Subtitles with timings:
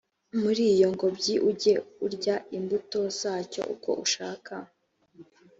[0.41, 1.73] muri iyo ngobyi ujye
[2.05, 4.53] urya imbuto zacyo uko ushaka